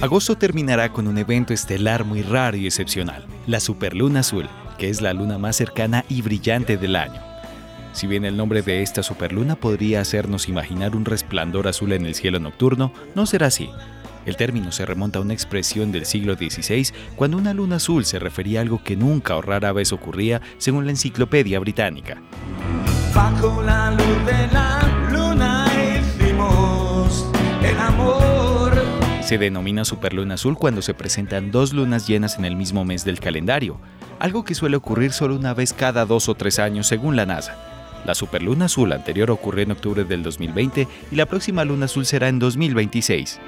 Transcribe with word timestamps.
Agosto 0.00 0.38
terminará 0.38 0.90
con 0.90 1.06
un 1.06 1.18
evento 1.18 1.52
estelar 1.52 2.04
muy 2.04 2.22
raro 2.22 2.56
y 2.56 2.64
excepcional, 2.64 3.26
la 3.46 3.60
superluna 3.60 4.20
azul, 4.20 4.48
que 4.78 4.88
es 4.88 5.02
la 5.02 5.12
luna 5.12 5.36
más 5.36 5.56
cercana 5.56 6.06
y 6.08 6.22
brillante 6.22 6.78
del 6.78 6.96
año. 6.96 7.20
Si 7.92 8.06
bien 8.06 8.24
el 8.24 8.34
nombre 8.34 8.62
de 8.62 8.80
esta 8.80 9.02
superluna 9.02 9.56
podría 9.56 10.00
hacernos 10.00 10.48
imaginar 10.48 10.96
un 10.96 11.04
resplandor 11.04 11.68
azul 11.68 11.92
en 11.92 12.06
el 12.06 12.14
cielo 12.14 12.40
nocturno, 12.40 12.94
no 13.14 13.26
será 13.26 13.48
así. 13.48 13.68
El 14.24 14.36
término 14.36 14.72
se 14.72 14.86
remonta 14.86 15.18
a 15.18 15.22
una 15.22 15.34
expresión 15.34 15.92
del 15.92 16.06
siglo 16.06 16.34
XVI 16.34 16.94
cuando 17.14 17.36
una 17.36 17.52
luna 17.52 17.76
azul 17.76 18.06
se 18.06 18.18
refería 18.18 18.60
a 18.60 18.62
algo 18.62 18.82
que 18.82 18.96
nunca 18.96 19.36
o 19.36 19.42
rara 19.42 19.72
vez 19.72 19.92
ocurría 19.92 20.40
según 20.56 20.86
la 20.86 20.92
enciclopedia 20.92 21.60
británica. 21.60 22.22
Bajo 23.14 23.62
la 23.62 23.90
luz 23.90 24.26
de 24.26 24.46
la 24.52 25.08
luna 25.10 25.66
el 27.62 27.78
amor. 27.78 28.72
Se 29.22 29.38
denomina 29.38 29.84
superluna 29.84 30.34
azul 30.34 30.56
cuando 30.56 30.82
se 30.82 30.94
presentan 30.94 31.50
dos 31.50 31.72
lunas 31.72 32.06
llenas 32.06 32.38
en 32.38 32.44
el 32.44 32.56
mismo 32.56 32.84
mes 32.84 33.04
del 33.04 33.20
calendario, 33.20 33.80
algo 34.18 34.44
que 34.44 34.54
suele 34.54 34.76
ocurrir 34.76 35.12
solo 35.12 35.36
una 35.36 35.54
vez 35.54 35.72
cada 35.72 36.04
dos 36.06 36.28
o 36.28 36.34
tres 36.34 36.58
años 36.58 36.86
según 36.86 37.16
la 37.16 37.26
NASA. 37.26 37.56
La 38.04 38.14
superluna 38.14 38.64
azul 38.64 38.92
anterior 38.92 39.30
ocurrió 39.30 39.64
en 39.64 39.72
octubre 39.72 40.04
del 40.04 40.22
2020 40.22 40.88
y 41.10 41.16
la 41.16 41.26
próxima 41.26 41.64
luna 41.64 41.84
azul 41.84 42.06
será 42.06 42.28
en 42.28 42.38
2026. 42.38 43.40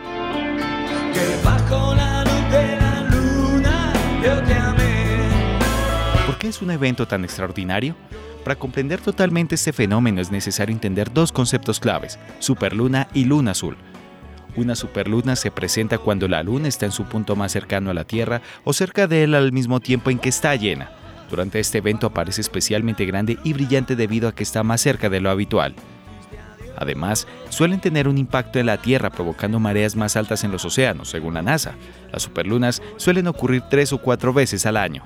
¿Por 6.26 6.38
qué 6.38 6.48
es 6.48 6.62
un 6.62 6.70
evento 6.70 7.06
tan 7.06 7.24
extraordinario? 7.24 7.96
Para 8.44 8.56
comprender 8.56 9.00
totalmente 9.00 9.54
este 9.54 9.72
fenómeno 9.72 10.20
es 10.20 10.32
necesario 10.32 10.74
entender 10.74 11.12
dos 11.12 11.30
conceptos 11.30 11.78
claves, 11.78 12.18
superluna 12.40 13.08
y 13.14 13.24
luna 13.24 13.52
azul. 13.52 13.76
Una 14.56 14.74
superluna 14.74 15.36
se 15.36 15.50
presenta 15.50 15.98
cuando 15.98 16.28
la 16.28 16.42
luna 16.42 16.68
está 16.68 16.84
en 16.84 16.92
su 16.92 17.04
punto 17.04 17.36
más 17.36 17.52
cercano 17.52 17.90
a 17.90 17.94
la 17.94 18.04
Tierra 18.04 18.42
o 18.64 18.72
cerca 18.72 19.06
de 19.06 19.24
él 19.24 19.34
al 19.34 19.52
mismo 19.52 19.80
tiempo 19.80 20.10
en 20.10 20.18
que 20.18 20.28
está 20.28 20.54
llena. 20.56 20.90
Durante 21.30 21.60
este 21.60 21.78
evento 21.78 22.06
aparece 22.06 22.42
especialmente 22.42 23.06
grande 23.06 23.38
y 23.44 23.54
brillante 23.54 23.96
debido 23.96 24.28
a 24.28 24.34
que 24.34 24.42
está 24.42 24.62
más 24.62 24.82
cerca 24.82 25.08
de 25.08 25.20
lo 25.20 25.30
habitual. 25.30 25.74
Además, 26.76 27.28
suelen 27.48 27.80
tener 27.80 28.08
un 28.08 28.18
impacto 28.18 28.58
en 28.58 28.66
la 28.66 28.76
Tierra 28.82 29.08
provocando 29.08 29.60
mareas 29.60 29.94
más 29.94 30.16
altas 30.16 30.42
en 30.42 30.50
los 30.50 30.64
océanos, 30.64 31.08
según 31.08 31.34
la 31.34 31.42
NASA. 31.42 31.74
Las 32.12 32.22
superlunas 32.22 32.82
suelen 32.96 33.28
ocurrir 33.28 33.62
tres 33.70 33.92
o 33.92 33.98
cuatro 33.98 34.32
veces 34.32 34.66
al 34.66 34.76
año. 34.76 35.02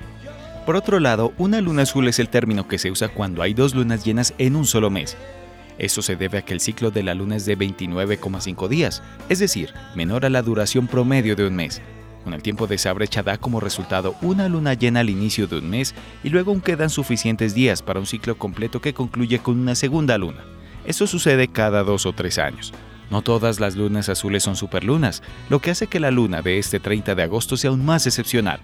Por 0.66 0.74
otro 0.74 0.98
lado, 0.98 1.32
una 1.38 1.60
luna 1.60 1.82
azul 1.82 2.08
es 2.08 2.18
el 2.18 2.28
término 2.28 2.66
que 2.66 2.78
se 2.78 2.90
usa 2.90 3.06
cuando 3.06 3.40
hay 3.40 3.54
dos 3.54 3.76
lunas 3.76 4.04
llenas 4.04 4.34
en 4.38 4.56
un 4.56 4.66
solo 4.66 4.90
mes. 4.90 5.16
Esto 5.78 6.02
se 6.02 6.16
debe 6.16 6.38
a 6.38 6.42
que 6.42 6.54
el 6.54 6.60
ciclo 6.60 6.90
de 6.90 7.04
la 7.04 7.14
luna 7.14 7.36
es 7.36 7.46
de 7.46 7.56
29,5 7.56 8.66
días, 8.66 9.00
es 9.28 9.38
decir, 9.38 9.72
menor 9.94 10.26
a 10.26 10.28
la 10.28 10.42
duración 10.42 10.88
promedio 10.88 11.36
de 11.36 11.46
un 11.46 11.54
mes. 11.54 11.80
Con 12.24 12.34
el 12.34 12.42
tiempo 12.42 12.66
de 12.66 12.74
esa 12.74 12.92
brecha 12.92 13.22
da 13.22 13.38
como 13.38 13.60
resultado 13.60 14.16
una 14.22 14.48
luna 14.48 14.74
llena 14.74 15.00
al 15.00 15.10
inicio 15.10 15.46
de 15.46 15.58
un 15.58 15.70
mes 15.70 15.94
y 16.24 16.30
luego 16.30 16.50
aún 16.50 16.60
quedan 16.60 16.90
suficientes 16.90 17.54
días 17.54 17.80
para 17.80 18.00
un 18.00 18.06
ciclo 18.06 18.36
completo 18.36 18.80
que 18.80 18.92
concluye 18.92 19.38
con 19.38 19.60
una 19.60 19.76
segunda 19.76 20.18
luna. 20.18 20.44
Esto 20.84 21.06
sucede 21.06 21.46
cada 21.46 21.84
dos 21.84 22.06
o 22.06 22.12
tres 22.12 22.38
años. 22.38 22.74
No 23.08 23.22
todas 23.22 23.60
las 23.60 23.76
lunas 23.76 24.08
azules 24.08 24.42
son 24.42 24.56
superlunas, 24.56 25.22
lo 25.48 25.60
que 25.60 25.70
hace 25.70 25.86
que 25.86 26.00
la 26.00 26.10
luna 26.10 26.42
de 26.42 26.58
este 26.58 26.80
30 26.80 27.14
de 27.14 27.22
agosto 27.22 27.56
sea 27.56 27.70
aún 27.70 27.84
más 27.84 28.08
excepcional, 28.08 28.60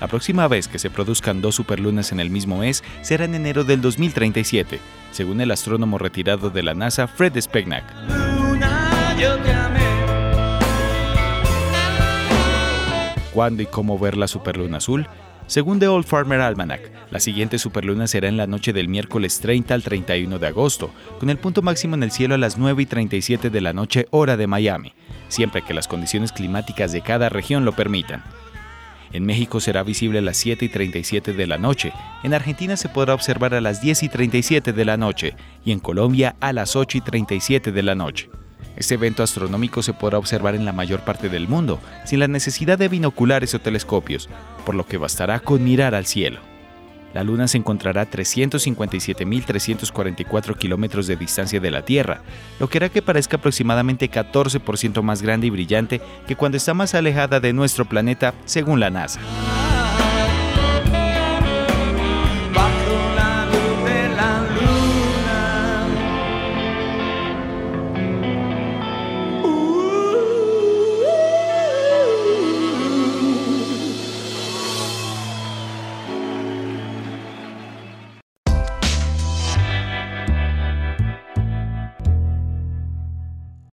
la 0.00 0.08
próxima 0.08 0.48
vez 0.48 0.66
que 0.66 0.78
se 0.78 0.90
produzcan 0.90 1.42
dos 1.42 1.54
superlunas 1.54 2.10
en 2.12 2.20
el 2.20 2.30
mismo 2.30 2.58
mes 2.58 2.82
será 3.02 3.26
en 3.26 3.34
enero 3.34 3.64
del 3.64 3.80
2037, 3.80 4.80
según 5.12 5.40
el 5.40 5.50
astrónomo 5.50 5.98
retirado 5.98 6.50
de 6.50 6.62
la 6.62 6.74
NASA 6.74 7.06
Fred 7.06 7.38
Spegnack. 7.40 7.84
¿Cuándo 13.32 13.62
y 13.62 13.66
cómo 13.66 13.98
ver 13.98 14.16
la 14.16 14.26
superluna 14.26 14.78
azul? 14.78 15.06
Según 15.46 15.80
The 15.80 15.88
Old 15.88 16.06
Farmer 16.06 16.40
Almanac, 16.40 16.92
la 17.10 17.18
siguiente 17.18 17.58
superluna 17.58 18.06
será 18.06 18.28
en 18.28 18.36
la 18.36 18.46
noche 18.46 18.72
del 18.72 18.88
miércoles 18.88 19.40
30 19.40 19.74
al 19.74 19.82
31 19.82 20.38
de 20.38 20.46
agosto, 20.46 20.90
con 21.18 21.28
el 21.28 21.38
punto 21.38 21.60
máximo 21.60 21.96
en 21.96 22.04
el 22.04 22.12
cielo 22.12 22.36
a 22.36 22.38
las 22.38 22.56
9 22.56 22.82
y 22.82 22.86
37 22.86 23.50
de 23.50 23.60
la 23.60 23.72
noche 23.72 24.06
hora 24.10 24.36
de 24.36 24.46
Miami, 24.46 24.94
siempre 25.28 25.62
que 25.62 25.74
las 25.74 25.88
condiciones 25.88 26.32
climáticas 26.32 26.92
de 26.92 27.02
cada 27.02 27.28
región 27.28 27.64
lo 27.64 27.72
permitan. 27.72 28.22
En 29.12 29.26
México 29.26 29.58
será 29.60 29.82
visible 29.82 30.20
a 30.20 30.22
las 30.22 30.36
7 30.36 30.64
y 30.64 30.68
37 30.68 31.32
de 31.32 31.46
la 31.46 31.58
noche, 31.58 31.92
en 32.22 32.32
Argentina 32.32 32.76
se 32.76 32.88
podrá 32.88 33.14
observar 33.14 33.54
a 33.54 33.60
las 33.60 33.80
10 33.80 34.04
y 34.04 34.08
37 34.08 34.72
de 34.72 34.84
la 34.84 34.96
noche. 34.96 35.34
Y 35.64 35.72
en 35.72 35.80
Colombia 35.80 36.36
a 36.40 36.52
las 36.52 36.76
8 36.76 36.98
y 36.98 37.00
37 37.00 37.72
de 37.72 37.82
la 37.82 37.94
noche. 37.94 38.30
Este 38.76 38.94
evento 38.94 39.22
astronómico 39.22 39.82
se 39.82 39.92
podrá 39.92 40.18
observar 40.18 40.54
en 40.54 40.64
la 40.64 40.72
mayor 40.72 41.00
parte 41.00 41.28
del 41.28 41.48
mundo, 41.48 41.80
sin 42.04 42.20
la 42.20 42.28
necesidad 42.28 42.78
de 42.78 42.88
binoculares 42.88 43.54
o 43.54 43.58
telescopios, 43.58 44.28
por 44.64 44.74
lo 44.74 44.86
que 44.86 44.96
bastará 44.96 45.40
con 45.40 45.62
mirar 45.64 45.94
al 45.94 46.06
cielo 46.06 46.49
la 47.14 47.24
Luna 47.24 47.48
se 47.48 47.56
encontrará 47.58 48.02
a 48.02 48.10
357.344 48.10 50.56
kilómetros 50.56 51.06
de 51.06 51.16
distancia 51.16 51.60
de 51.60 51.70
la 51.70 51.84
Tierra, 51.84 52.22
lo 52.58 52.68
que 52.68 52.78
hará 52.78 52.88
que 52.88 53.02
parezca 53.02 53.36
aproximadamente 53.36 54.10
14% 54.10 55.02
más 55.02 55.22
grande 55.22 55.46
y 55.46 55.50
brillante 55.50 56.00
que 56.26 56.34
cuando 56.36 56.56
está 56.56 56.74
más 56.74 56.94
alejada 56.94 57.38
de 57.40 57.52
nuestro 57.52 57.84
planeta, 57.84 58.34
según 58.44 58.80
la 58.80 58.90
NASA. 58.90 59.20